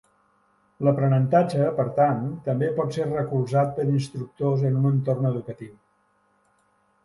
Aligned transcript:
L'aprenentatge, 0.87 1.67
per 1.81 1.85
tant, 1.99 2.23
també 2.49 2.71
pot 2.81 2.97
ser 2.97 3.07
recolzat 3.11 3.77
per 3.79 3.87
instructors 3.93 4.67
en 4.73 4.83
un 4.83 4.91
entorn 4.95 5.33
educatiu. 5.35 5.81